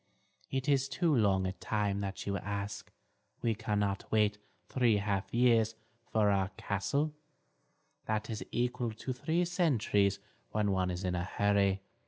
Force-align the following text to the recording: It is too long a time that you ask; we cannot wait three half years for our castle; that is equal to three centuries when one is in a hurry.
It 0.49 0.67
is 0.67 0.89
too 0.89 1.15
long 1.15 1.45
a 1.45 1.51
time 1.51 2.01
that 2.01 2.25
you 2.25 2.35
ask; 2.39 2.91
we 3.43 3.53
cannot 3.53 4.11
wait 4.11 4.39
three 4.67 4.97
half 4.97 5.31
years 5.31 5.75
for 6.11 6.31
our 6.31 6.49
castle; 6.57 7.13
that 8.07 8.27
is 8.27 8.43
equal 8.51 8.93
to 8.93 9.13
three 9.13 9.45
centuries 9.45 10.17
when 10.53 10.71
one 10.71 10.89
is 10.89 11.03
in 11.03 11.13
a 11.13 11.23
hurry. 11.23 11.81